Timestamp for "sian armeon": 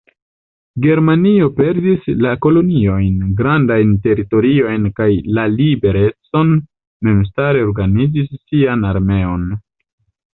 8.39-9.45